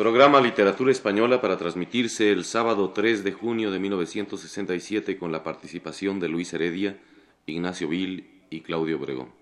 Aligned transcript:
Programa 0.00 0.40
Literatura 0.40 0.90
Española 0.90 1.42
para 1.42 1.58
transmitirse 1.58 2.32
el 2.32 2.46
sábado 2.46 2.88
3 2.88 3.22
de 3.22 3.32
junio 3.32 3.70
de 3.70 3.78
1967 3.80 5.18
con 5.18 5.30
la 5.30 5.44
participación 5.44 6.20
de 6.20 6.30
Luis 6.30 6.54
Heredia, 6.54 6.96
Ignacio 7.44 7.86
Vil 7.86 8.46
y 8.48 8.62
Claudio 8.62 8.96
Obregón. 8.96 9.39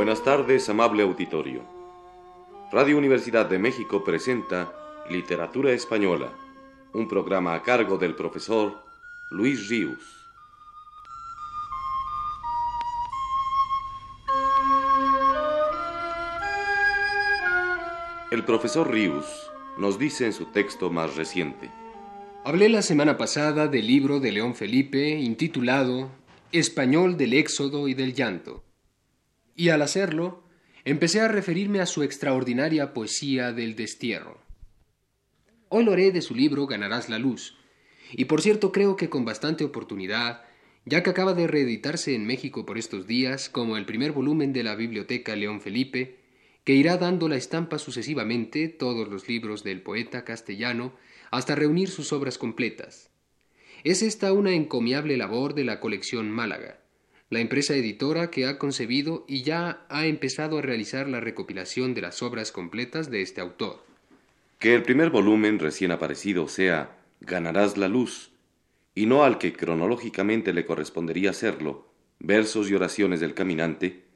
Buenas 0.00 0.24
tardes, 0.24 0.66
amable 0.70 1.02
auditorio. 1.02 1.60
Radio 2.72 2.96
Universidad 2.96 3.44
de 3.44 3.58
México 3.58 4.02
presenta 4.02 4.72
Literatura 5.10 5.72
Española, 5.72 6.32
un 6.94 7.06
programa 7.06 7.54
a 7.54 7.62
cargo 7.62 7.98
del 7.98 8.14
profesor 8.14 8.82
Luis 9.30 9.68
Ríos. 9.68 9.98
El 18.30 18.42
profesor 18.46 18.90
Ríos 18.90 19.52
nos 19.76 19.98
dice 19.98 20.24
en 20.24 20.32
su 20.32 20.46
texto 20.46 20.88
más 20.88 21.14
reciente. 21.14 21.70
Hablé 22.46 22.70
la 22.70 22.80
semana 22.80 23.18
pasada 23.18 23.68
del 23.68 23.86
libro 23.86 24.18
de 24.18 24.32
León 24.32 24.54
Felipe 24.54 25.10
intitulado 25.10 26.10
Español 26.52 27.18
del 27.18 27.34
Éxodo 27.34 27.86
y 27.86 27.92
del 27.92 28.14
Llanto 28.14 28.64
y 29.56 29.68
al 29.68 29.82
hacerlo, 29.82 30.42
empecé 30.84 31.20
a 31.20 31.28
referirme 31.28 31.80
a 31.80 31.86
su 31.86 32.02
extraordinaria 32.02 32.92
poesía 32.94 33.52
del 33.52 33.76
destierro. 33.76 34.40
Hoy 35.68 35.84
lo 35.84 35.92
haré 35.92 36.10
de 36.10 36.22
su 36.22 36.34
libro 36.34 36.66
Ganarás 36.66 37.08
la 37.08 37.18
luz, 37.18 37.56
y 38.12 38.24
por 38.24 38.42
cierto 38.42 38.72
creo 38.72 38.96
que 38.96 39.08
con 39.08 39.24
bastante 39.24 39.64
oportunidad, 39.64 40.42
ya 40.84 41.02
que 41.02 41.10
acaba 41.10 41.34
de 41.34 41.46
reeditarse 41.46 42.14
en 42.14 42.26
México 42.26 42.66
por 42.66 42.78
estos 42.78 43.06
días 43.06 43.48
como 43.48 43.76
el 43.76 43.86
primer 43.86 44.12
volumen 44.12 44.52
de 44.52 44.64
la 44.64 44.74
Biblioteca 44.74 45.36
León 45.36 45.60
Felipe, 45.60 46.18
que 46.64 46.74
irá 46.74 46.96
dando 46.96 47.28
la 47.28 47.36
estampa 47.36 47.78
sucesivamente 47.78 48.68
todos 48.68 49.08
los 49.08 49.28
libros 49.28 49.62
del 49.64 49.82
poeta 49.82 50.24
castellano 50.24 50.94
hasta 51.30 51.54
reunir 51.54 51.88
sus 51.88 52.12
obras 52.12 52.38
completas. 52.38 53.10
Es 53.84 54.02
esta 54.02 54.32
una 54.32 54.52
encomiable 54.52 55.16
labor 55.16 55.54
de 55.54 55.64
la 55.64 55.80
colección 55.80 56.30
Málaga, 56.30 56.79
la 57.30 57.38
empresa 57.38 57.76
editora 57.76 58.28
que 58.28 58.46
ha 58.46 58.58
concebido 58.58 59.24
y 59.28 59.44
ya 59.44 59.86
ha 59.88 60.06
empezado 60.06 60.58
a 60.58 60.62
realizar 60.62 61.08
la 61.08 61.20
recopilación 61.20 61.94
de 61.94 62.00
las 62.00 62.22
obras 62.24 62.50
completas 62.50 63.08
de 63.08 63.22
este 63.22 63.40
autor. 63.40 63.84
Que 64.58 64.74
el 64.74 64.82
primer 64.82 65.10
volumen 65.10 65.60
recién 65.60 65.92
aparecido 65.92 66.48
sea 66.48 66.98
Ganarás 67.20 67.76
la 67.76 67.86
luz, 67.86 68.32
y 68.94 69.06
no 69.06 69.22
al 69.22 69.38
que 69.38 69.52
cronológicamente 69.52 70.52
le 70.52 70.64
correspondería 70.64 71.30
hacerlo, 71.30 71.92
versos 72.18 72.68
y 72.68 72.74
oraciones 72.74 73.20
del 73.20 73.34
caminante, 73.34 74.06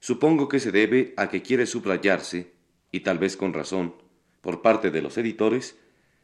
supongo 0.00 0.48
que 0.48 0.60
se 0.60 0.72
debe 0.72 1.12
a 1.16 1.28
que 1.28 1.42
quiere 1.42 1.66
subrayarse, 1.66 2.52
y 2.90 3.00
tal 3.00 3.18
vez 3.18 3.36
con 3.36 3.52
razón, 3.52 3.96
por 4.40 4.62
parte 4.62 4.90
de 4.90 5.02
los 5.02 5.18
editores, 5.18 5.76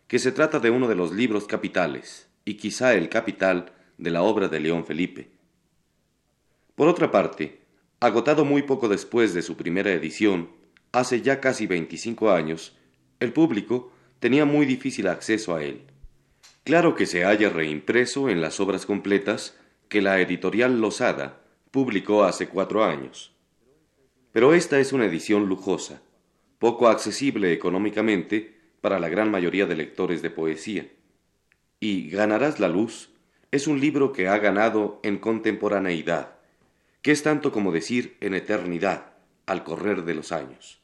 que 0.06 0.18
se 0.18 0.32
trata 0.32 0.60
de 0.60 0.70
uno 0.70 0.88
de 0.88 0.94
los 0.94 1.12
libros 1.12 1.46
capitales, 1.46 2.28
y 2.44 2.54
quizá 2.54 2.94
el 2.94 3.08
capital 3.08 3.72
de 3.98 4.10
la 4.10 4.22
obra 4.22 4.48
de 4.48 4.60
León 4.60 4.86
Felipe 4.86 5.31
por 6.82 6.88
otra 6.88 7.12
parte, 7.12 7.60
agotado 8.00 8.44
muy 8.44 8.62
poco 8.62 8.88
después 8.88 9.34
de 9.34 9.42
su 9.42 9.56
primera 9.56 9.92
edición, 9.92 10.50
hace 10.90 11.22
ya 11.22 11.40
casi 11.40 11.68
25 11.68 12.32
años, 12.32 12.76
el 13.20 13.32
público 13.32 13.92
tenía 14.18 14.46
muy 14.46 14.66
difícil 14.66 15.06
acceso 15.06 15.54
a 15.54 15.62
él. 15.62 15.82
Claro 16.64 16.96
que 16.96 17.06
se 17.06 17.24
haya 17.24 17.50
reimpreso 17.50 18.28
en 18.28 18.40
las 18.40 18.58
obras 18.58 18.84
completas 18.84 19.56
que 19.88 20.02
la 20.02 20.20
editorial 20.20 20.80
Losada 20.80 21.42
publicó 21.70 22.24
hace 22.24 22.48
cuatro 22.48 22.82
años. 22.82 23.32
Pero 24.32 24.52
esta 24.52 24.80
es 24.80 24.92
una 24.92 25.06
edición 25.06 25.46
lujosa, 25.46 26.02
poco 26.58 26.88
accesible 26.88 27.52
económicamente 27.52 28.58
para 28.80 28.98
la 28.98 29.08
gran 29.08 29.30
mayoría 29.30 29.66
de 29.66 29.76
lectores 29.76 30.20
de 30.20 30.30
poesía. 30.30 30.88
Y 31.78 32.10
Ganarás 32.10 32.58
la 32.58 32.66
Luz 32.66 33.10
es 33.52 33.68
un 33.68 33.78
libro 33.78 34.12
que 34.12 34.26
ha 34.26 34.38
ganado 34.38 34.98
en 35.04 35.18
contemporaneidad, 35.18 36.41
que 37.02 37.10
es 37.10 37.24
tanto 37.24 37.50
como 37.52 37.72
decir 37.72 38.16
en 38.20 38.34
eternidad 38.34 39.12
al 39.46 39.64
correr 39.64 40.04
de 40.04 40.14
los 40.14 40.30
años. 40.30 40.80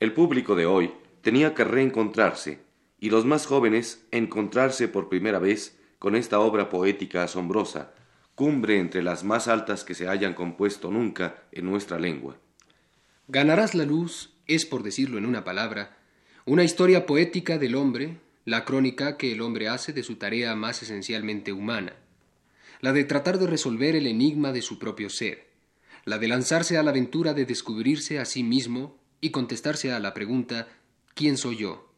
El 0.00 0.12
público 0.12 0.54
de 0.56 0.66
hoy 0.66 0.92
tenía 1.20 1.54
que 1.54 1.64
reencontrarse 1.64 2.60
y 2.98 3.10
los 3.10 3.26
más 3.26 3.46
jóvenes 3.46 4.06
encontrarse 4.10 4.88
por 4.88 5.10
primera 5.10 5.38
vez 5.38 5.78
con 5.98 6.16
esta 6.16 6.40
obra 6.40 6.70
poética 6.70 7.22
asombrosa, 7.22 7.92
cumbre 8.34 8.78
entre 8.78 9.02
las 9.02 9.22
más 9.22 9.48
altas 9.48 9.84
que 9.84 9.94
se 9.94 10.08
hayan 10.08 10.34
compuesto 10.34 10.90
nunca 10.90 11.42
en 11.52 11.66
nuestra 11.66 11.98
lengua. 11.98 12.36
Ganarás 13.28 13.74
la 13.74 13.84
luz 13.84 14.34
es, 14.46 14.64
por 14.64 14.82
decirlo 14.82 15.18
en 15.18 15.26
una 15.26 15.44
palabra, 15.44 15.96
una 16.44 16.64
historia 16.64 17.06
poética 17.06 17.58
del 17.58 17.74
hombre, 17.74 18.18
la 18.44 18.64
crónica 18.64 19.16
que 19.16 19.32
el 19.32 19.40
hombre 19.40 19.68
hace 19.68 19.92
de 19.92 20.02
su 20.02 20.16
tarea 20.16 20.54
más 20.54 20.82
esencialmente 20.82 21.52
humana 21.52 21.94
la 22.80 22.92
de 22.92 23.04
tratar 23.04 23.38
de 23.38 23.46
resolver 23.46 23.96
el 23.96 24.06
enigma 24.06 24.52
de 24.52 24.62
su 24.62 24.78
propio 24.78 25.10
ser, 25.10 25.48
la 26.04 26.18
de 26.18 26.28
lanzarse 26.28 26.76
a 26.78 26.82
la 26.82 26.90
aventura 26.90 27.34
de 27.34 27.44
descubrirse 27.44 28.18
a 28.18 28.24
sí 28.24 28.42
mismo 28.42 28.98
y 29.20 29.30
contestarse 29.30 29.92
a 29.92 29.98
la 29.98 30.14
pregunta 30.14 30.68
¿quién 31.14 31.36
soy 31.36 31.56
yo? 31.56 31.92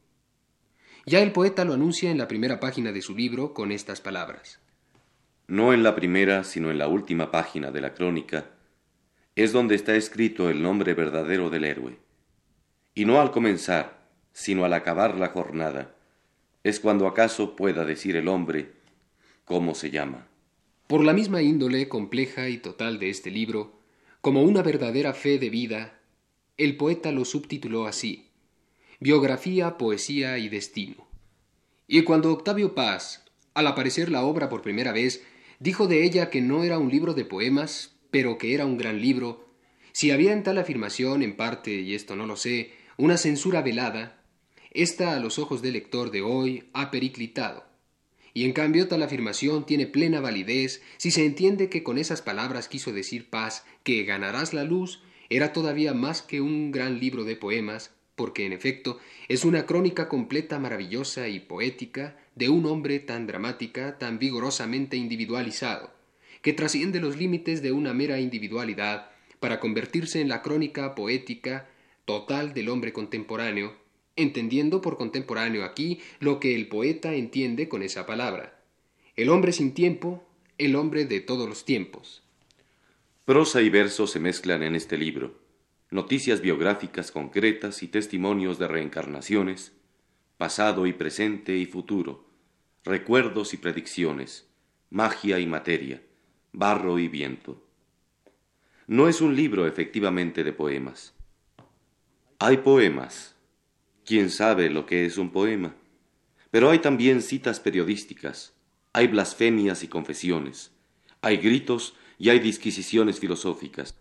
Ya 1.05 1.21
el 1.21 1.33
poeta 1.33 1.65
lo 1.65 1.75
anuncia 1.75 2.11
en 2.11 2.19
la 2.19 2.29
primera 2.29 2.61
página 2.61 2.93
de 2.93 3.03
su 3.03 3.15
libro 3.17 3.55
con 3.55 3.73
estas 3.73 4.01
palabras. 4.01 4.61
No 5.47 5.73
en 5.73 5.83
la 5.83 5.95
primera, 5.95 6.45
sino 6.45 6.71
en 6.71 6.79
la 6.79 6.89
última 6.89 7.31
página 7.31 7.71
de 7.71 7.81
la 7.81 7.95
crónica, 7.95 8.51
es 9.35 9.53
donde 9.53 9.75
está 9.75 9.97
escrito 9.97 10.51
el 10.51 10.63
nombre 10.63 10.95
verdadero 10.95 11.49
del 11.49 11.65
héroe. 11.65 11.99
Y 12.95 13.05
no 13.05 13.21
al 13.21 13.31
comenzar, 13.31 14.07
sino 14.33 14.65
al 14.65 14.73
acabar 14.73 15.17
la 15.17 15.29
jornada, 15.29 15.95
es 16.65 16.81
cuando 16.81 17.07
acaso 17.07 17.57
pueda 17.57 17.85
decir 17.85 18.15
el 18.17 18.29
hombre 18.29 18.73
cómo 19.45 19.75
se 19.75 19.91
llama. 19.91 20.28
Por 20.89 21.05
la 21.05 21.13
misma 21.13 21.43
índole 21.43 21.87
compleja 21.87 22.49
y 22.49 22.57
total 22.57 22.99
de 22.99 23.11
este 23.11 23.31
libro, 23.31 23.79
como 24.23 24.43
una 24.43 24.63
verdadera 24.63 25.13
fe 25.13 25.39
de 25.39 25.51
vida, 25.51 26.01
el 26.57 26.79
poeta 26.79 27.13
lo 27.13 27.27
subtituló 27.27 27.87
así 27.87 28.31
Biografía, 28.99 29.77
Poesía 29.77 30.39
y 30.39 30.49
Destino. 30.49 31.07
Y 31.87 32.05
cuando 32.05 32.33
Octavio 32.33 32.75
Paz, 32.75 33.23
al 33.53 33.67
aparecer 33.67 34.11
la 34.11 34.25
obra 34.25 34.49
por 34.49 34.63
primera 34.63 34.93
vez, 34.93 35.23
dijo 35.61 35.89
de 35.89 36.05
ella 36.05 36.31
que 36.31 36.41
no 36.41 36.65
era 36.65 36.79
un 36.79 36.91
libro 36.91 37.13
de 37.13 37.27
poemas, 37.27 37.99
pero 38.11 38.39
que 38.39 38.55
era 38.55 38.65
un 38.65 38.79
gran 38.79 39.03
libro, 39.03 39.47
si 39.93 40.11
había 40.11 40.33
en 40.33 40.43
tal 40.43 40.57
afirmación, 40.57 41.23
en 41.23 41.37
parte, 41.37 41.71
y 41.71 41.95
esto 41.95 42.17
no 42.17 42.27
lo 42.27 42.37
sé, 42.37 42.73
una 42.97 43.19
censura 43.19 43.61
velada, 43.61 44.23
ésta 44.71 45.15
a 45.15 45.21
los 45.21 45.39
ojos 45.39 45.61
del 45.61 45.75
lector 45.75 46.11
de 46.11 46.23
hoy 46.23 46.71
ha 46.73 46.91
periclitado. 46.91 47.68
Y 48.35 48.45
en 48.45 48.53
cambio 48.53 48.89
tal 48.89 49.03
afirmación 49.03 49.67
tiene 49.67 49.87
plena 49.87 50.21
validez 50.21 50.83
si 50.97 51.11
se 51.11 51.25
entiende 51.25 51.69
que 51.69 51.83
con 51.83 51.99
esas 51.99 52.23
palabras 52.23 52.69
quiso 52.69 52.93
decir 52.93 53.31
paz 53.31 53.65
que 53.83 54.05
ganarás 54.05 54.53
la 54.55 54.65
luz 54.65 55.03
era 55.31 55.53
todavía 55.53 55.95
más 55.95 56.23
que 56.23 56.41
un 56.41 56.71
gran 56.71 57.01
libro 57.01 57.25
de 57.25 57.37
poemas, 57.37 57.93
porque 58.15 58.47
en 58.47 58.53
efecto 58.53 58.99
es 59.29 59.45
una 59.45 59.67
crónica 59.67 60.09
completa, 60.09 60.59
maravillosa 60.59 61.29
y 61.29 61.41
poética 61.41 62.17
de 62.35 62.49
un 62.49 62.67
hombre 62.67 62.99
tan 62.99 63.27
dramática, 63.27 63.99
tan 63.99 64.19
vigorosamente 64.19 64.97
individualizado, 64.97 65.93
que 66.43 66.53
trasciende 66.53 67.01
los 67.01 67.17
límites 67.17 67.63
de 67.63 67.73
una 67.73 67.95
mera 67.95 68.21
individualidad 68.21 69.11
para 69.41 69.61
convertirse 69.61 70.21
en 70.21 70.29
la 70.29 70.43
crónica 70.43 70.95
poética 70.95 71.69
total 72.05 72.55
del 72.55 72.69
hombre 72.71 72.93
contemporáneo, 72.93 73.77
entendiendo 74.19 74.83
por 74.83 74.99
contemporáneo 74.99 75.65
aquí 75.65 76.01
lo 76.21 76.41
que 76.41 76.55
el 76.55 76.69
poeta 76.69 77.15
entiende 77.15 77.69
con 77.69 77.83
esa 77.83 78.05
palabra. 78.05 78.61
El 79.17 79.31
hombre 79.31 79.53
sin 79.53 79.73
tiempo, 79.73 80.23
el 80.59 80.77
hombre 80.77 81.07
de 81.07 81.21
todos 81.21 81.49
los 81.49 81.65
tiempos. 81.65 82.23
Prosa 83.25 83.63
y 83.63 83.71
verso 83.71 84.07
se 84.07 84.21
mezclan 84.21 84.63
en 84.63 84.75
este 84.75 84.99
libro, 84.99 85.39
noticias 85.91 86.41
biográficas 86.41 87.11
concretas 87.13 87.83
y 87.83 87.89
testimonios 87.89 88.59
de 88.59 88.69
reencarnaciones, 88.69 89.73
pasado 90.37 90.87
y 90.87 90.93
presente 90.93 91.57
y 91.57 91.67
futuro, 91.67 92.27
recuerdos 92.85 93.55
y 93.55 93.57
predicciones, 93.59 94.49
magia 94.91 95.39
y 95.39 95.47
materia, 95.47 96.03
barro 96.53 96.99
y 96.99 97.09
viento. 97.09 97.63
No 98.87 99.09
es 99.09 99.21
un 99.21 99.37
libro 99.37 99.67
efectivamente 99.67 100.45
de 100.45 100.53
poemas. 100.53 101.15
Hay 102.39 102.59
poemas, 102.59 103.37
quién 104.09 104.31
sabe 104.31 104.71
lo 104.71 104.87
que 104.87 105.05
es 105.05 105.19
un 105.19 105.29
poema. 105.29 105.75
Pero 106.51 106.71
hay 106.71 106.79
también 106.79 107.21
citas 107.21 107.61
periodísticas, 107.61 108.55
hay 108.95 109.07
blasfemias 109.07 109.85
y 109.85 109.89
confesiones, 109.89 110.73
hay 111.21 111.37
gritos 111.37 111.95
y 112.17 112.31
hay 112.31 112.39
disquisiciones 112.39 113.21
filosóficas. 113.21 113.95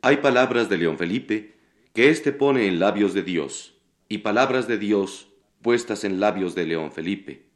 Hay 0.00 0.18
palabras 0.18 0.68
de 0.68 0.78
León 0.78 0.96
Felipe 0.96 1.56
que 1.92 2.08
éste 2.10 2.30
pone 2.30 2.68
en 2.68 2.78
labios 2.78 3.14
de 3.14 3.24
Dios, 3.24 3.74
y 4.08 4.18
palabras 4.18 4.68
de 4.68 4.78
Dios 4.78 5.26
puestas 5.60 6.04
en 6.04 6.20
labios 6.20 6.54
de 6.54 6.66
León 6.66 6.92
Felipe. 6.92 7.46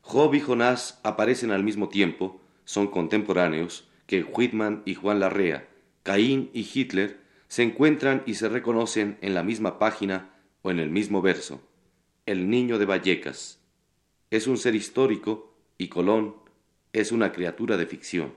Job 0.00 0.34
y 0.34 0.40
Jonás 0.40 0.98
aparecen 1.04 1.52
al 1.52 1.62
mismo 1.62 1.90
tiempo, 1.90 2.40
son 2.64 2.88
contemporáneos, 2.88 3.88
que 4.06 4.24
Whitman 4.24 4.82
y 4.84 4.94
Juan 4.94 5.20
Larrea, 5.20 5.68
Caín 6.02 6.50
y 6.52 6.68
Hitler 6.74 7.20
se 7.46 7.62
encuentran 7.62 8.24
y 8.26 8.34
se 8.34 8.48
reconocen 8.48 9.16
en 9.20 9.34
la 9.34 9.44
misma 9.44 9.78
página 9.78 10.34
o 10.62 10.70
en 10.70 10.78
el 10.78 10.90
mismo 10.90 11.22
verso. 11.22 11.62
El 12.26 12.50
niño 12.50 12.78
de 12.78 12.86
Vallecas 12.86 13.60
es 14.30 14.46
un 14.46 14.58
ser 14.58 14.74
histórico 14.74 15.54
y 15.78 15.88
Colón 15.88 16.36
es 16.92 17.12
una 17.12 17.32
criatura 17.32 17.76
de 17.76 17.86
ficción. 17.86 18.34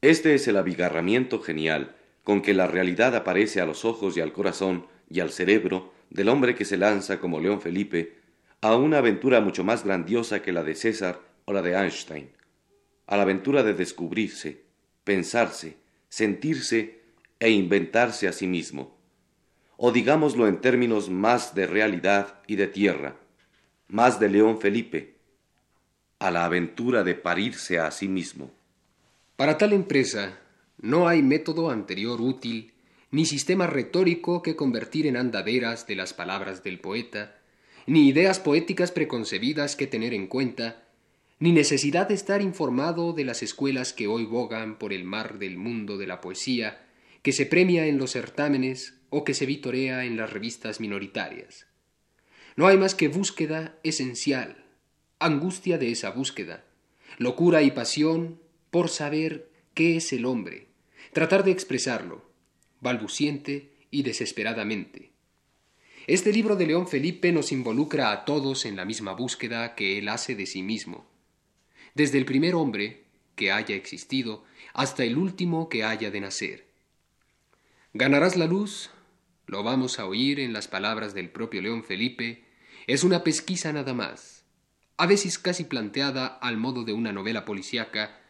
Este 0.00 0.34
es 0.34 0.46
el 0.48 0.56
abigarramiento 0.56 1.40
genial 1.40 1.96
con 2.22 2.42
que 2.42 2.54
la 2.54 2.66
realidad 2.66 3.16
aparece 3.16 3.60
a 3.60 3.66
los 3.66 3.84
ojos 3.84 4.16
y 4.16 4.20
al 4.20 4.32
corazón 4.32 4.86
y 5.10 5.20
al 5.20 5.30
cerebro 5.30 5.92
del 6.10 6.28
hombre 6.28 6.54
que 6.54 6.64
se 6.64 6.76
lanza 6.76 7.20
como 7.20 7.40
León 7.40 7.60
Felipe 7.60 8.18
a 8.60 8.76
una 8.76 8.98
aventura 8.98 9.40
mucho 9.40 9.64
más 9.64 9.84
grandiosa 9.84 10.42
que 10.42 10.52
la 10.52 10.62
de 10.62 10.74
César 10.74 11.20
o 11.44 11.52
la 11.52 11.60
de 11.60 11.74
Einstein, 11.74 12.30
a 13.06 13.16
la 13.16 13.22
aventura 13.22 13.62
de 13.62 13.74
descubrirse, 13.74 14.64
pensarse, 15.04 15.76
sentirse 16.08 17.02
e 17.40 17.50
inventarse 17.50 18.26
a 18.26 18.32
sí 18.32 18.46
mismo, 18.46 18.96
o 19.76 19.92
digámoslo 19.92 20.46
en 20.46 20.60
términos 20.60 21.10
más 21.10 21.54
de 21.54 21.66
realidad 21.66 22.40
y 22.46 22.56
de 22.56 22.66
tierra, 22.66 23.16
más 23.88 24.20
de 24.20 24.28
León 24.28 24.60
Felipe, 24.60 25.14
a 26.18 26.30
la 26.30 26.44
aventura 26.44 27.04
de 27.04 27.14
parirse 27.14 27.78
a 27.78 27.90
sí 27.90 28.08
mismo. 28.08 28.50
Para 29.36 29.58
tal 29.58 29.72
empresa 29.72 30.38
no 30.80 31.08
hay 31.08 31.22
método 31.22 31.70
anterior 31.70 32.20
útil, 32.20 32.72
ni 33.10 33.26
sistema 33.26 33.66
retórico 33.66 34.42
que 34.42 34.56
convertir 34.56 35.06
en 35.06 35.16
andaderas 35.16 35.86
de 35.86 35.96
las 35.96 36.14
palabras 36.14 36.62
del 36.62 36.80
poeta, 36.80 37.36
ni 37.86 38.08
ideas 38.08 38.40
poéticas 38.40 38.90
preconcebidas 38.90 39.76
que 39.76 39.86
tener 39.86 40.14
en 40.14 40.26
cuenta, 40.26 40.82
ni 41.38 41.52
necesidad 41.52 42.08
de 42.08 42.14
estar 42.14 42.42
informado 42.42 43.12
de 43.12 43.24
las 43.24 43.42
escuelas 43.42 43.92
que 43.92 44.06
hoy 44.06 44.24
bogan 44.24 44.78
por 44.78 44.92
el 44.92 45.04
mar 45.04 45.38
del 45.38 45.56
mundo 45.56 45.98
de 45.98 46.06
la 46.06 46.20
poesía, 46.20 46.83
que 47.24 47.32
se 47.32 47.46
premia 47.46 47.86
en 47.86 47.96
los 47.96 48.12
certámenes 48.12 49.00
o 49.08 49.24
que 49.24 49.32
se 49.32 49.46
vitorea 49.46 50.04
en 50.04 50.18
las 50.18 50.30
revistas 50.30 50.78
minoritarias. 50.78 51.66
No 52.54 52.66
hay 52.66 52.76
más 52.76 52.94
que 52.94 53.08
búsqueda 53.08 53.78
esencial, 53.82 54.66
angustia 55.18 55.78
de 55.78 55.90
esa 55.90 56.10
búsqueda, 56.10 56.66
locura 57.16 57.62
y 57.62 57.70
pasión 57.70 58.42
por 58.70 58.90
saber 58.90 59.50
qué 59.72 59.96
es 59.96 60.12
el 60.12 60.26
hombre, 60.26 60.66
tratar 61.14 61.44
de 61.44 61.50
expresarlo, 61.50 62.30
balbuciente 62.82 63.72
y 63.90 64.02
desesperadamente. 64.02 65.12
Este 66.06 66.30
libro 66.30 66.56
de 66.56 66.66
León 66.66 66.86
Felipe 66.86 67.32
nos 67.32 67.52
involucra 67.52 68.12
a 68.12 68.26
todos 68.26 68.66
en 68.66 68.76
la 68.76 68.84
misma 68.84 69.14
búsqueda 69.14 69.74
que 69.74 69.96
él 69.96 70.10
hace 70.10 70.34
de 70.34 70.44
sí 70.44 70.62
mismo, 70.62 71.06
desde 71.94 72.18
el 72.18 72.26
primer 72.26 72.54
hombre 72.54 73.04
que 73.34 73.50
haya 73.50 73.74
existido 73.74 74.44
hasta 74.74 75.04
el 75.04 75.16
último 75.16 75.70
que 75.70 75.84
haya 75.84 76.10
de 76.10 76.20
nacer. 76.20 76.73
Ganarás 77.96 78.36
la 78.36 78.46
luz, 78.46 78.90
lo 79.46 79.62
vamos 79.62 79.98
a 79.98 80.06
oír 80.06 80.40
en 80.40 80.52
las 80.52 80.68
palabras 80.68 81.14
del 81.14 81.30
propio 81.30 81.62
León 81.62 81.84
Felipe, 81.84 82.44
es 82.86 83.04
una 83.04 83.24
pesquisa 83.24 83.72
nada 83.72 83.94
más, 83.94 84.44
a 84.96 85.06
veces 85.06 85.38
casi 85.38 85.64
planteada 85.64 86.26
al 86.26 86.56
modo 86.56 86.84
de 86.84 86.92
una 86.92 87.12
novela 87.12 87.44
policíaca 87.44 88.20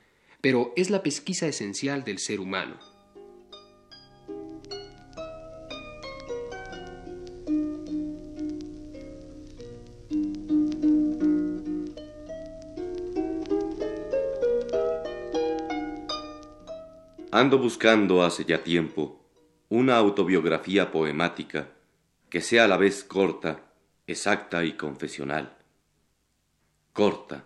pero 0.45 0.75
es 0.77 0.91
la 0.91 1.03
pesquisa 1.03 1.47
esencial 1.47 2.05
del 2.05 2.19
ser 2.19 2.39
humano. 2.39 2.79
Ando 17.31 17.57
buscando 17.57 18.23
hace 18.23 18.45
ya 18.45 18.63
tiempo 18.63 19.24
una 19.77 19.97
autobiografía 19.97 20.91
poemática 20.91 21.69
que 22.31 22.41
sea 22.41 22.65
a 22.65 22.69
la 22.69 22.77
vez 22.77 23.05
corta, 23.05 23.73
exacta 24.07 24.65
y 24.65 24.73
confesional. 24.75 25.57
Corta, 26.93 27.45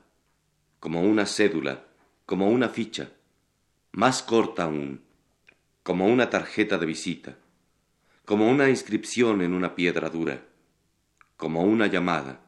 como 0.80 1.02
una 1.02 1.26
cédula 1.26 1.88
como 2.28 2.50
una 2.50 2.68
ficha, 2.68 3.10
más 3.92 4.22
corta 4.22 4.64
aún, 4.64 5.00
como 5.82 6.06
una 6.08 6.28
tarjeta 6.28 6.76
de 6.76 6.84
visita, 6.84 7.38
como 8.26 8.50
una 8.50 8.68
inscripción 8.68 9.40
en 9.40 9.54
una 9.54 9.74
piedra 9.74 10.10
dura, 10.10 10.44
como 11.38 11.62
una 11.62 11.86
llamada, 11.86 12.44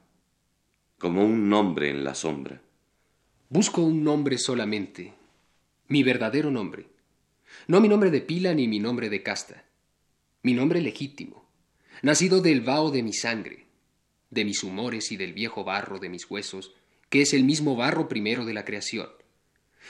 como 0.98 1.24
un 1.24 1.48
nombre 1.48 1.88
en 1.88 2.04
la 2.04 2.14
sombra. 2.14 2.60
Busco 3.48 3.80
un 3.80 4.04
nombre 4.04 4.36
solamente, 4.36 5.14
mi 5.88 6.02
verdadero 6.02 6.50
nombre, 6.50 6.86
no 7.66 7.80
mi 7.80 7.88
nombre 7.88 8.10
de 8.10 8.20
pila 8.20 8.52
ni 8.52 8.68
mi 8.68 8.80
nombre 8.80 9.08
de 9.08 9.22
casta, 9.22 9.64
mi 10.42 10.54
nombre 10.54 10.80
legítimo, 10.80 11.48
nacido 12.02 12.40
del 12.40 12.60
vaho 12.60 12.90
de 12.90 13.02
mi 13.02 13.12
sangre, 13.12 13.66
de 14.30 14.44
mis 14.44 14.62
humores 14.62 15.12
y 15.12 15.16
del 15.16 15.32
viejo 15.32 15.64
barro 15.64 15.98
de 15.98 16.08
mis 16.08 16.30
huesos, 16.30 16.74
que 17.08 17.22
es 17.22 17.34
el 17.34 17.44
mismo 17.44 17.76
barro 17.76 18.08
primero 18.08 18.44
de 18.44 18.54
la 18.54 18.64
creación 18.64 19.08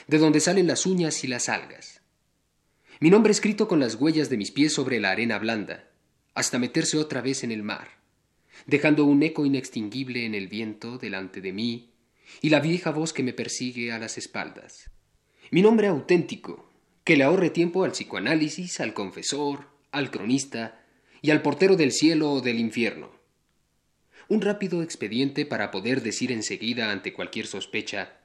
de 0.07 0.19
donde 0.19 0.41
salen 0.41 0.67
las 0.67 0.87
uñas 0.87 1.25
y 1.25 1.27
las 1.27 1.49
algas. 1.49 2.03
Mi 3.01 3.11
nombre 3.11 3.33
escrito 3.33 3.69
con 3.69 3.81
las 3.81 3.95
huellas 3.95 4.29
de 4.29 4.37
mis 4.37 4.51
pies 4.51 4.73
sobre 4.73 5.01
la 5.01 5.11
arena 5.11 5.39
blanda, 5.39 5.89
hasta 6.35 6.59
meterse 6.59 6.99
otra 6.99 7.21
vez 7.21 7.45
en 7.45 7.53
el 7.53 7.63
mar, 7.63 7.89
dejando 8.67 9.05
un 9.05 9.23
eco 9.23 9.47
inextinguible 9.47 10.27
en 10.27 10.35
el 10.35 10.49
viento 10.49 10.99
delante 10.99 11.41
de 11.41 11.53
mí 11.53 11.93
y 12.41 12.51
la 12.51 12.61
vieja 12.61 12.91
voz 12.91 13.13
que 13.13 13.23
me 13.23 13.33
persigue 13.33 13.93
a 13.93 13.99
las 13.99 14.19
espaldas. 14.19 14.91
Mi 15.51 15.63
nombre 15.63 15.89
auténtico, 15.89 16.69
que 17.05 17.17
le 17.17 17.25
ahorre 17.25 17.51
tiempo 17.51 17.85
al 17.85 17.93
psicoanálisis, 17.93 18.81
al 18.81 18.95
confesor, 18.95 19.67
al 19.93 20.11
cronista 20.11 20.81
y 21.23 21.31
al 21.31 21.43
portero 21.43 21.77
del 21.77 21.93
cielo 21.93 22.33
o 22.33 22.41
del 22.41 22.59
infierno. 22.59 23.11
Un 24.29 24.41
rápido 24.41 24.83
expediente 24.83 25.47
para 25.47 25.71
poder 25.71 26.03
decir 26.03 26.33
enseguida 26.33 26.93
ante 26.93 27.13
cualquier 27.13 27.47
sospecha, 27.47 28.19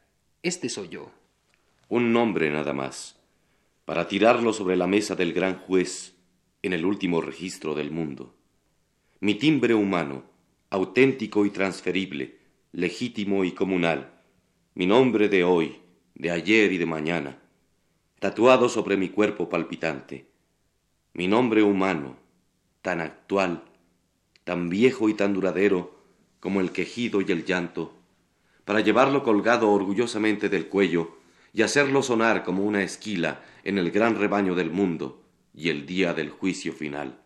este 0.43 0.69
soy 0.69 0.89
yo 0.89 1.11
un 1.87 2.13
nombre 2.13 2.49
nada 2.49 2.73
más, 2.73 3.19
para 3.85 4.07
tirarlo 4.07 4.53
sobre 4.53 4.75
la 4.75 4.87
mesa 4.87 5.15
del 5.15 5.33
gran 5.33 5.59
juez 5.59 6.15
en 6.63 6.73
el 6.73 6.83
último 6.83 7.21
registro 7.21 7.75
del 7.75 7.91
mundo. 7.91 8.35
Mi 9.19 9.35
timbre 9.35 9.75
humano, 9.75 10.23
auténtico 10.71 11.45
y 11.45 11.51
transferible, 11.51 12.39
legítimo 12.71 13.45
y 13.45 13.51
comunal, 13.51 14.13
mi 14.73 14.87
nombre 14.87 15.29
de 15.29 15.43
hoy, 15.43 15.77
de 16.15 16.31
ayer 16.31 16.73
y 16.73 16.77
de 16.79 16.85
mañana, 16.87 17.39
tatuado 18.19 18.67
sobre 18.67 18.97
mi 18.97 19.09
cuerpo 19.09 19.47
palpitante, 19.47 20.25
mi 21.15 21.29
nombre 21.29 21.63
humano, 21.63 22.17
tan 22.81 22.99
actual, 22.99 23.63
tan 24.43 24.69
viejo 24.69 25.07
y 25.07 25.13
tan 25.13 25.33
duradero 25.33 25.95
como 26.41 26.59
el 26.59 26.71
quejido 26.71 27.21
y 27.21 27.31
el 27.31 27.45
llanto, 27.45 27.93
para 28.65 28.81
llevarlo 28.81 29.23
colgado 29.23 29.71
orgullosamente 29.71 30.49
del 30.49 30.67
cuello 30.67 31.17
y 31.53 31.61
hacerlo 31.61 32.03
sonar 32.03 32.43
como 32.43 32.65
una 32.65 32.83
esquila 32.83 33.41
en 33.63 33.77
el 33.77 33.91
gran 33.91 34.17
rebaño 34.17 34.55
del 34.55 34.71
mundo 34.71 35.23
y 35.53 35.69
el 35.69 35.85
día 35.85 36.13
del 36.13 36.29
juicio 36.29 36.73
final. 36.73 37.17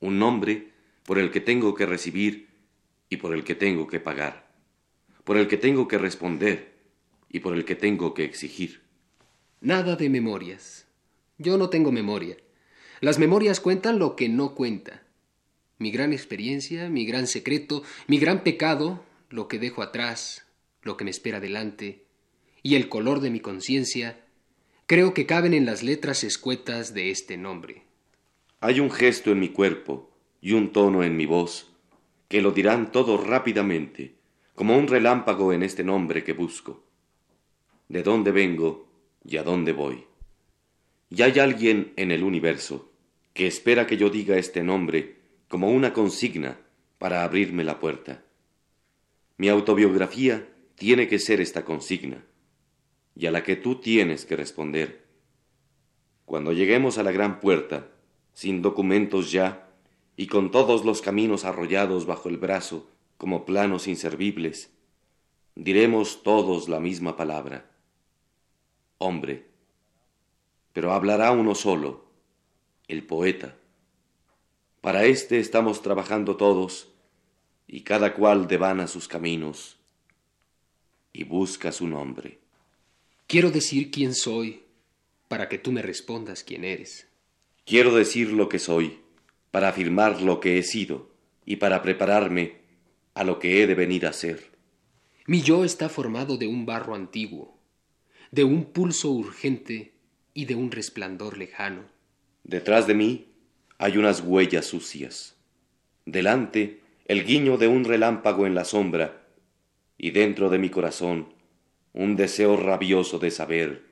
Un 0.00 0.18
nombre 0.18 0.72
por 1.04 1.18
el 1.18 1.30
que 1.30 1.42
tengo 1.42 1.74
que 1.74 1.84
recibir 1.84 2.48
y 3.10 3.18
por 3.18 3.34
el 3.34 3.44
que 3.44 3.54
tengo 3.54 3.86
que 3.86 4.00
pagar, 4.00 4.48
por 5.24 5.36
el 5.36 5.46
que 5.46 5.58
tengo 5.58 5.88
que 5.88 5.98
responder 5.98 6.72
y 7.28 7.40
por 7.40 7.52
el 7.52 7.66
que 7.66 7.74
tengo 7.74 8.14
que 8.14 8.24
exigir. 8.24 8.80
Nada 9.60 9.94
de 9.96 10.08
memorias. 10.08 10.86
Yo 11.36 11.58
no 11.58 11.68
tengo 11.68 11.92
memoria. 11.92 12.38
Las 13.00 13.18
memorias 13.18 13.60
cuentan 13.60 13.98
lo 13.98 14.16
que 14.16 14.28
no 14.28 14.54
cuenta. 14.54 15.02
Mi 15.78 15.90
gran 15.90 16.12
experiencia, 16.12 16.88
mi 16.88 17.04
gran 17.04 17.26
secreto, 17.26 17.82
mi 18.06 18.18
gran 18.18 18.42
pecado, 18.42 19.04
lo 19.28 19.48
que 19.48 19.58
dejo 19.58 19.82
atrás, 19.82 20.46
lo 20.82 20.96
que 20.96 21.04
me 21.04 21.10
espera 21.10 21.40
delante, 21.40 22.04
y 22.62 22.76
el 22.76 22.88
color 22.88 23.20
de 23.20 23.30
mi 23.30 23.40
conciencia, 23.40 24.24
creo 24.86 25.12
que 25.12 25.26
caben 25.26 25.52
en 25.52 25.66
las 25.66 25.82
letras 25.82 26.24
escuetas 26.24 26.94
de 26.94 27.10
este 27.10 27.36
nombre. 27.36 27.82
Hay 28.60 28.80
un 28.80 28.90
gesto 28.90 29.32
en 29.32 29.40
mi 29.40 29.50
cuerpo 29.50 30.10
y 30.40 30.52
un 30.52 30.72
tono 30.72 31.02
en 31.04 31.16
mi 31.16 31.26
voz 31.26 31.72
que 32.28 32.40
lo 32.40 32.50
dirán 32.50 32.90
todo 32.90 33.18
rápidamente, 33.18 34.14
como 34.54 34.76
un 34.76 34.88
relámpago 34.88 35.52
en 35.52 35.62
este 35.62 35.84
nombre 35.84 36.24
que 36.24 36.32
busco. 36.32 36.82
De 37.88 38.02
dónde 38.02 38.32
vengo 38.32 38.88
y 39.24 39.36
a 39.36 39.42
dónde 39.42 39.72
voy. 39.72 40.06
Y 41.10 41.22
hay 41.22 41.38
alguien 41.38 41.92
en 41.96 42.10
el 42.10 42.22
universo 42.22 42.90
que 43.32 43.46
espera 43.46 43.86
que 43.86 43.96
yo 43.96 44.10
diga 44.10 44.38
este 44.38 44.62
nombre 44.62 45.16
como 45.48 45.70
una 45.70 45.92
consigna 45.92 46.58
para 46.98 47.22
abrirme 47.22 47.64
la 47.64 47.78
puerta. 47.78 48.24
Mi 49.36 49.48
autobiografía 49.48 50.48
tiene 50.74 51.08
que 51.08 51.18
ser 51.18 51.40
esta 51.40 51.64
consigna, 51.64 52.24
y 53.14 53.26
a 53.26 53.30
la 53.30 53.42
que 53.42 53.56
tú 53.56 53.76
tienes 53.76 54.24
que 54.24 54.36
responder. 54.36 55.04
Cuando 56.24 56.52
lleguemos 56.52 56.98
a 56.98 57.02
la 57.02 57.12
gran 57.12 57.40
puerta, 57.40 57.88
sin 58.32 58.62
documentos 58.62 59.30
ya, 59.30 59.68
y 60.16 60.26
con 60.26 60.50
todos 60.50 60.84
los 60.84 61.02
caminos 61.02 61.44
arrollados 61.44 62.06
bajo 62.06 62.28
el 62.28 62.38
brazo 62.38 62.90
como 63.16 63.44
planos 63.44 63.86
inservibles, 63.86 64.70
diremos 65.54 66.22
todos 66.22 66.68
la 66.68 66.80
misma 66.80 67.16
palabra. 67.16 67.70
Hombre. 68.98 69.55
Pero 70.76 70.92
hablará 70.92 71.30
uno 71.30 71.54
solo, 71.54 72.04
el 72.86 73.02
poeta. 73.02 73.56
Para 74.82 75.06
éste 75.06 75.38
estamos 75.38 75.80
trabajando 75.80 76.36
todos, 76.36 76.92
y 77.66 77.80
cada 77.80 78.12
cual 78.12 78.46
devana 78.46 78.86
sus 78.86 79.08
caminos 79.08 79.78
y 81.14 81.24
busca 81.24 81.72
su 81.72 81.88
nombre. 81.88 82.40
Quiero 83.26 83.50
decir 83.50 83.90
quién 83.90 84.14
soy 84.14 84.64
para 85.28 85.48
que 85.48 85.56
tú 85.56 85.72
me 85.72 85.80
respondas 85.80 86.44
quién 86.44 86.62
eres. 86.62 87.08
Quiero 87.64 87.94
decir 87.94 88.30
lo 88.30 88.50
que 88.50 88.58
soy 88.58 89.00
para 89.50 89.70
afirmar 89.70 90.20
lo 90.20 90.40
que 90.40 90.58
he 90.58 90.62
sido 90.62 91.08
y 91.46 91.56
para 91.56 91.80
prepararme 91.80 92.60
a 93.14 93.24
lo 93.24 93.38
que 93.38 93.62
he 93.62 93.66
de 93.66 93.74
venir 93.74 94.04
a 94.04 94.12
ser. 94.12 94.50
Mi 95.26 95.40
yo 95.40 95.64
está 95.64 95.88
formado 95.88 96.36
de 96.36 96.46
un 96.46 96.66
barro 96.66 96.94
antiguo, 96.94 97.56
de 98.30 98.44
un 98.44 98.66
pulso 98.66 99.10
urgente 99.10 99.95
y 100.36 100.44
de 100.44 100.54
un 100.54 100.70
resplandor 100.70 101.38
lejano. 101.38 101.80
Detrás 102.44 102.86
de 102.86 102.94
mí 102.94 103.26
hay 103.78 103.96
unas 103.96 104.20
huellas 104.20 104.66
sucias. 104.66 105.34
Delante 106.04 106.82
el 107.06 107.24
guiño 107.24 107.56
de 107.56 107.68
un 107.68 107.84
relámpago 107.84 108.46
en 108.46 108.54
la 108.54 108.66
sombra 108.66 109.26
y 109.96 110.10
dentro 110.10 110.50
de 110.50 110.58
mi 110.58 110.68
corazón 110.68 111.32
un 111.94 112.16
deseo 112.16 112.58
rabioso 112.58 113.18
de 113.18 113.30
saber 113.30 113.86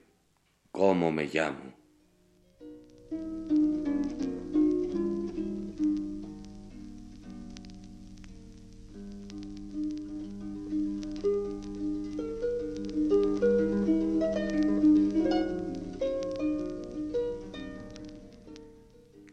cómo 0.70 1.10
me 1.12 1.24
llamo. 1.32 1.73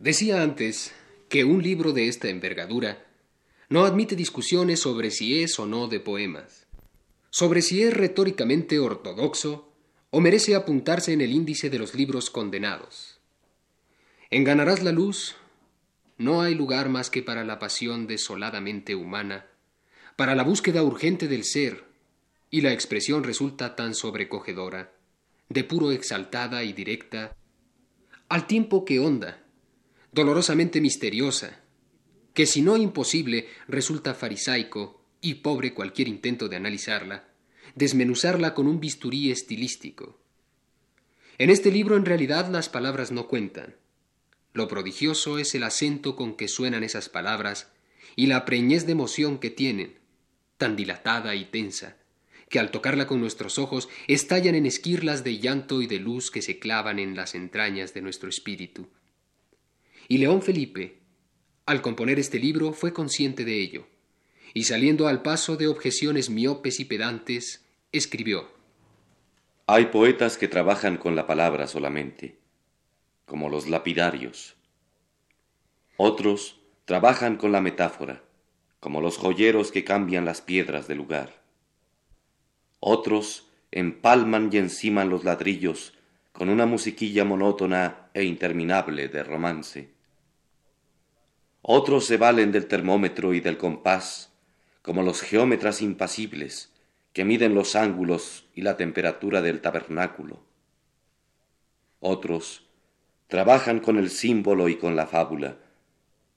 Decía 0.01 0.41
antes 0.41 0.95
que 1.29 1.43
un 1.43 1.61
libro 1.61 1.93
de 1.93 2.07
esta 2.07 2.27
envergadura 2.27 3.05
no 3.69 3.85
admite 3.85 4.15
discusiones 4.15 4.79
sobre 4.79 5.11
si 5.11 5.43
es 5.43 5.59
o 5.59 5.67
no 5.67 5.87
de 5.87 5.99
poemas, 5.99 6.65
sobre 7.29 7.61
si 7.61 7.83
es 7.83 7.93
retóricamente 7.93 8.79
ortodoxo 8.79 9.71
o 10.09 10.19
merece 10.19 10.55
apuntarse 10.55 11.13
en 11.13 11.21
el 11.21 11.31
índice 11.31 11.69
de 11.69 11.77
los 11.77 11.93
libros 11.93 12.31
condenados. 12.31 13.19
En 14.31 14.43
Ganarás 14.43 14.81
la 14.81 14.91
Luz 14.91 15.35
no 16.17 16.41
hay 16.41 16.55
lugar 16.55 16.89
más 16.89 17.11
que 17.11 17.21
para 17.21 17.45
la 17.45 17.59
pasión 17.59 18.07
desoladamente 18.07 18.95
humana, 18.95 19.45
para 20.15 20.33
la 20.33 20.41
búsqueda 20.41 20.81
urgente 20.81 21.27
del 21.27 21.43
ser, 21.43 21.83
y 22.49 22.61
la 22.61 22.73
expresión 22.73 23.23
resulta 23.23 23.75
tan 23.75 23.93
sobrecogedora, 23.93 24.93
de 25.49 25.63
puro 25.63 25.91
exaltada 25.91 26.63
y 26.63 26.73
directa, 26.73 27.37
al 28.29 28.47
tiempo 28.47 28.83
que 28.83 28.99
honda, 28.99 29.40
dolorosamente 30.11 30.81
misteriosa, 30.81 31.61
que 32.33 32.45
si 32.45 32.61
no 32.61 32.77
imposible 32.77 33.47
resulta 33.67 34.13
farisaico 34.13 35.05
y 35.21 35.35
pobre 35.35 35.73
cualquier 35.73 36.07
intento 36.07 36.49
de 36.49 36.57
analizarla, 36.57 37.29
desmenuzarla 37.75 38.53
con 38.53 38.67
un 38.67 38.79
bisturí 38.79 39.31
estilístico. 39.31 40.19
En 41.37 41.49
este 41.49 41.71
libro 41.71 41.95
en 41.95 42.05
realidad 42.05 42.49
las 42.49 42.69
palabras 42.69 43.11
no 43.11 43.27
cuentan. 43.27 43.75
Lo 44.53 44.67
prodigioso 44.67 45.37
es 45.37 45.55
el 45.55 45.63
acento 45.63 46.15
con 46.15 46.35
que 46.35 46.49
suenan 46.49 46.83
esas 46.83 47.07
palabras 47.07 47.71
y 48.17 48.27
la 48.27 48.43
preñez 48.43 48.85
de 48.85 48.91
emoción 48.91 49.39
que 49.39 49.49
tienen, 49.49 49.99
tan 50.57 50.75
dilatada 50.75 51.35
y 51.35 51.45
tensa, 51.45 51.97
que 52.49 52.59
al 52.59 52.69
tocarla 52.69 53.07
con 53.07 53.21
nuestros 53.21 53.57
ojos 53.57 53.87
estallan 54.07 54.55
en 54.55 54.65
esquirlas 54.65 55.23
de 55.23 55.39
llanto 55.39 55.81
y 55.81 55.87
de 55.87 55.99
luz 55.99 56.31
que 56.31 56.41
se 56.41 56.59
clavan 56.59 56.99
en 56.99 57.15
las 57.15 57.33
entrañas 57.33 57.93
de 57.93 58.01
nuestro 58.01 58.27
espíritu. 58.27 58.89
Y 60.11 60.17
León 60.17 60.41
Felipe, 60.41 60.97
al 61.65 61.81
componer 61.81 62.19
este 62.19 62.37
libro 62.37 62.73
fue 62.73 62.91
consciente 62.91 63.45
de 63.45 63.61
ello, 63.61 63.87
y 64.53 64.63
saliendo 64.63 65.07
al 65.07 65.21
paso 65.21 65.55
de 65.55 65.69
objeciones 65.69 66.29
miopes 66.29 66.81
y 66.81 66.83
pedantes, 66.83 67.63
escribió 67.93 68.49
Hay 69.67 69.85
poetas 69.85 70.37
que 70.37 70.49
trabajan 70.49 70.97
con 70.97 71.15
la 71.15 71.27
palabra 71.27 71.65
solamente, 71.65 72.35
como 73.25 73.47
los 73.47 73.69
lapidarios. 73.69 74.55
Otros 75.95 76.59
trabajan 76.83 77.37
con 77.37 77.53
la 77.53 77.61
metáfora, 77.61 78.21
como 78.81 78.99
los 78.99 79.15
joyeros 79.15 79.71
que 79.71 79.85
cambian 79.85 80.25
las 80.25 80.41
piedras 80.41 80.89
de 80.89 80.95
lugar. 80.95 81.41
Otros 82.81 83.47
empalman 83.71 84.49
y 84.51 84.57
enciman 84.57 85.09
los 85.09 85.23
ladrillos 85.23 85.93
con 86.33 86.49
una 86.49 86.65
musiquilla 86.65 87.23
monótona 87.23 88.09
e 88.13 88.25
interminable 88.25 89.07
de 89.07 89.23
romance. 89.23 90.00
Otros 91.63 92.05
se 92.05 92.17
valen 92.17 92.51
del 92.51 92.67
termómetro 92.67 93.35
y 93.35 93.39
del 93.39 93.57
compás, 93.57 94.33
como 94.81 95.03
los 95.03 95.21
geómetras 95.21 95.83
impasibles, 95.83 96.71
que 97.13 97.23
miden 97.23 97.53
los 97.53 97.75
ángulos 97.75 98.45
y 98.55 98.61
la 98.61 98.77
temperatura 98.77 99.43
del 99.43 99.61
tabernáculo. 99.61 100.43
Otros 101.99 102.67
trabajan 103.27 103.79
con 103.79 103.99
el 103.99 104.09
símbolo 104.09 104.69
y 104.69 104.77
con 104.77 104.95
la 104.95 105.05
fábula, 105.05 105.57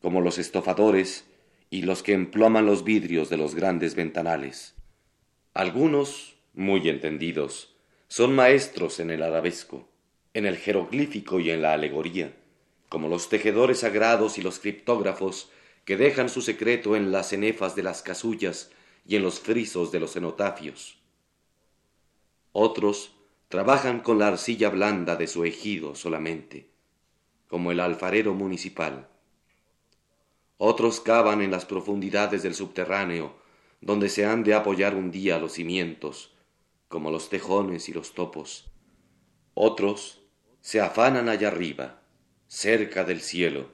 como 0.02 0.20
los 0.20 0.36
estofadores 0.36 1.24
y 1.70 1.82
los 1.82 2.02
que 2.02 2.12
emploman 2.12 2.66
los 2.66 2.84
vidrios 2.84 3.30
de 3.30 3.38
los 3.38 3.54
grandes 3.54 3.94
ventanales. 3.94 4.74
Algunos, 5.54 6.36
muy 6.52 6.86
entendidos, 6.86 7.74
son 8.08 8.34
maestros 8.34 9.00
en 9.00 9.10
el 9.10 9.22
arabesco, 9.22 9.88
en 10.34 10.44
el 10.44 10.58
jeroglífico 10.58 11.40
y 11.40 11.50
en 11.50 11.62
la 11.62 11.72
alegoría 11.72 12.34
como 12.94 13.08
los 13.08 13.28
tejedores 13.28 13.80
sagrados 13.80 14.38
y 14.38 14.40
los 14.40 14.60
criptógrafos 14.60 15.50
que 15.84 15.96
dejan 15.96 16.28
su 16.28 16.42
secreto 16.42 16.94
en 16.94 17.10
las 17.10 17.30
cenefas 17.30 17.74
de 17.74 17.82
las 17.82 18.02
casullas 18.02 18.70
y 19.04 19.16
en 19.16 19.24
los 19.24 19.40
frisos 19.40 19.90
de 19.90 19.98
los 19.98 20.12
cenotafios. 20.12 21.02
Otros 22.52 23.10
trabajan 23.48 23.98
con 23.98 24.20
la 24.20 24.28
arcilla 24.28 24.68
blanda 24.68 25.16
de 25.16 25.26
su 25.26 25.44
ejido 25.44 25.96
solamente, 25.96 26.68
como 27.48 27.72
el 27.72 27.80
alfarero 27.80 28.32
municipal. 28.32 29.08
Otros 30.56 31.00
cavan 31.00 31.42
en 31.42 31.50
las 31.50 31.64
profundidades 31.64 32.44
del 32.44 32.54
subterráneo, 32.54 33.34
donde 33.80 34.08
se 34.08 34.24
han 34.24 34.44
de 34.44 34.54
apoyar 34.54 34.94
un 34.94 35.10
día 35.10 35.40
los 35.40 35.54
cimientos, 35.54 36.32
como 36.86 37.10
los 37.10 37.28
tejones 37.28 37.88
y 37.88 37.92
los 37.92 38.14
topos. 38.14 38.70
Otros 39.54 40.20
se 40.60 40.80
afanan 40.80 41.28
allá 41.28 41.48
arriba, 41.48 42.03
cerca 42.48 43.04
del 43.04 43.20
cielo, 43.20 43.70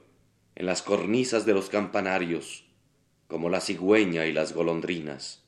en 0.54 0.66
las 0.66 0.82
cornisas 0.82 1.46
de 1.46 1.54
los 1.54 1.68
campanarios, 1.68 2.64
como 3.26 3.48
la 3.48 3.60
cigüeña 3.60 4.26
y 4.26 4.32
las 4.32 4.52
golondrinas. 4.52 5.42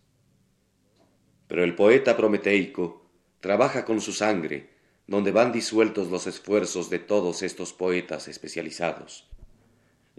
Pero 1.49 1.65
el 1.65 1.75
poeta 1.75 2.17
prometeico 2.17 3.05
trabaja 3.41 3.85
con 3.85 4.01
su 4.01 4.13
sangre, 4.13 4.71
donde 5.07 5.33
van 5.33 5.53
disueltos 5.53 6.09
los 6.09 6.27
esfuerzos 6.27 6.89
de 6.89 6.99
todos 6.99 7.43
estos 7.43 7.73
poetas 7.73 8.29
especializados. 8.29 9.29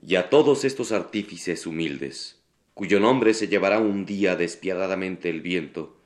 Y 0.06 0.16
a 0.16 0.30
todos 0.30 0.66
estos 0.66 0.92
artífices 0.92 1.66
humildes, 1.66 2.42
cuyo 2.74 3.00
nombre 3.00 3.34
se 3.34 3.48
llevará 3.48 3.80
un 3.80 4.06
día 4.06 4.36
despiadadamente 4.36 5.30
el 5.30 5.42
viento, 5.42 5.98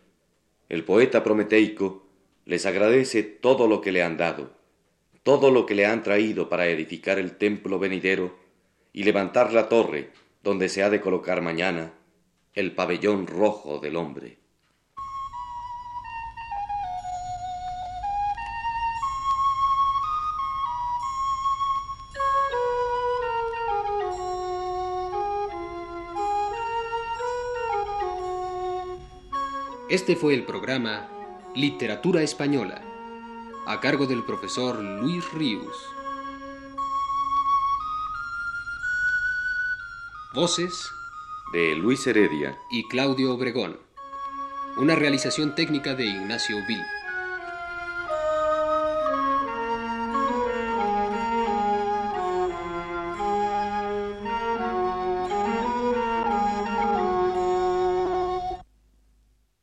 el 0.70 0.84
poeta 0.84 1.24
prometeico 1.24 2.06
les 2.46 2.66
agradece 2.66 3.24
todo 3.24 3.68
lo 3.68 3.82
que 3.82 3.92
le 3.92 4.04
han 4.04 4.18
dado, 4.18 4.51
todo 5.27 5.51
lo 5.51 5.65
que 5.65 5.75
le 5.75 5.86
han 5.86 6.03
traído 6.03 6.48
para 6.48 6.67
edificar 6.67 7.19
el 7.19 7.36
templo 7.36 7.79
venidero 7.79 8.38
y 8.93 9.03
levantar 9.03 9.51
la 9.51 9.67
torre 9.67 10.12
donde 10.41 10.69
se 10.69 10.84
ha 10.84 10.89
de 10.89 11.01
colocar 11.01 11.41
mañana 11.41 11.91
el 12.53 12.74
pabellón 12.74 13.27
rojo 13.27 13.79
del 13.79 13.98
hombre. 13.98 14.38
Este 29.89 30.15
fue 30.15 30.36
el 30.36 30.46
programa 30.46 31.10
Literatura 31.53 32.22
Española 32.22 32.87
a 33.67 33.81
cargo 33.81 34.07
del 34.07 34.24
profesor 34.24 34.81
Luis 34.81 35.29
Ríos. 35.33 35.75
Voces 40.33 40.89
de 41.51 41.75
Luis 41.75 42.07
Heredia 42.07 42.57
y 42.71 42.88
Claudio 42.88 43.33
Obregón. 43.33 43.77
Una 44.77 44.95
realización 44.95 45.53
técnica 45.53 45.95
de 45.95 46.05
Ignacio 46.05 46.55
Vil. 46.65 46.81